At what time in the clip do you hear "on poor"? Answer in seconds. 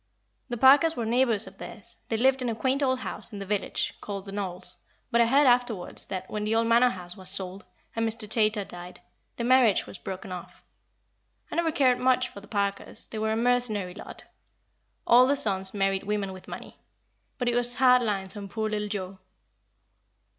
18.35-18.71